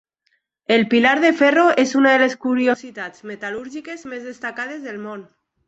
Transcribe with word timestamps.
El 0.75 0.87
pilar 0.93 1.11
de 1.23 1.31
ferro 1.41 1.65
és 1.83 1.93
una 2.01 2.15
de 2.15 2.23
les 2.23 2.35
curiositats 2.47 3.29
metal·lúrgiques 3.35 4.09
més 4.15 4.27
destacades 4.33 4.85
del 4.91 5.03
món. 5.09 5.27